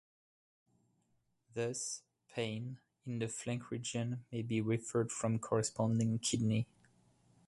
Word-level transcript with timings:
Thus, 1.53 2.01
pain 2.33 2.79
in 3.05 3.19
the 3.19 3.27
flank 3.27 3.69
region 3.69 4.25
may 4.31 4.41
be 4.41 4.59
referred 4.59 5.11
from 5.11 5.37
corresponding 5.37 6.17
kidney. 6.17 6.65